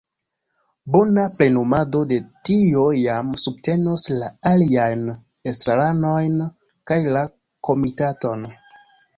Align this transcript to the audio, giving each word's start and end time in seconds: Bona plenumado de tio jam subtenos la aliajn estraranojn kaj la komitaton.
Bona 0.93 1.25
plenumado 1.41 1.99
de 2.13 2.17
tio 2.49 2.85
jam 3.01 3.29
subtenos 3.41 4.07
la 4.23 4.31
aliajn 4.53 5.05
estraranojn 5.53 6.43
kaj 6.93 7.01
la 7.19 7.25
komitaton. 7.71 8.47